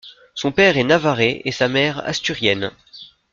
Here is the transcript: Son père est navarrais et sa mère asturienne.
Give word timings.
Son 0.33 0.51
père 0.51 0.79
est 0.79 0.83
navarrais 0.83 1.43
et 1.45 1.51
sa 1.51 1.67
mère 1.67 2.03
asturienne. 2.07 2.71